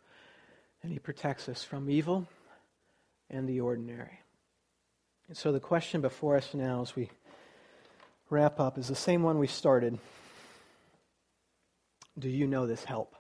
[0.84, 2.28] and He protects us from evil
[3.30, 4.20] and the ordinary.
[5.28, 7.10] And so, the question before us now as we
[8.30, 9.98] wrap up is the same one we started.
[12.18, 13.16] Do you know this help?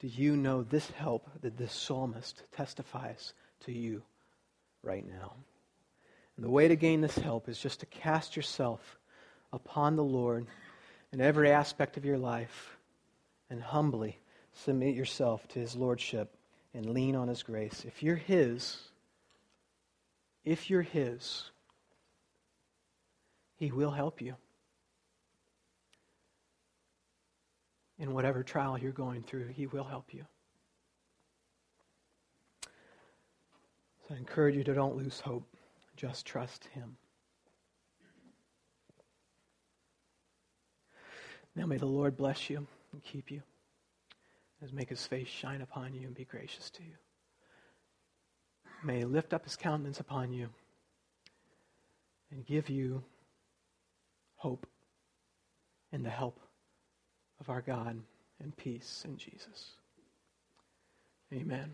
[0.00, 3.32] Do you know this help that this psalmist testifies
[3.64, 4.02] to you
[4.82, 5.34] right now?
[6.36, 8.98] And the way to gain this help is just to cast yourself
[9.52, 10.46] upon the Lord
[11.14, 12.76] in every aspect of your life
[13.48, 14.18] and humbly
[14.52, 16.36] submit yourself to his lordship
[16.74, 17.84] and lean on his grace.
[17.86, 18.76] If you're his,
[20.44, 21.44] if you're his,
[23.56, 24.34] he will help you.
[27.98, 30.24] in whatever trial you're going through, He will help you.
[34.06, 35.46] So I encourage you to don't lose hope.
[35.96, 36.96] Just trust Him.
[41.56, 43.42] Now may the Lord bless you and keep you,
[44.62, 46.94] as make His face shine upon you and be gracious to you.
[48.82, 50.48] May He lift up His countenance upon you
[52.30, 53.04] and give you
[54.36, 54.66] hope
[55.92, 56.40] and the help
[57.40, 58.00] of our God
[58.42, 59.72] and peace in Jesus.
[61.32, 61.72] Amen.